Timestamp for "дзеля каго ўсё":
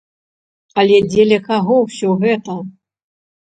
1.09-2.09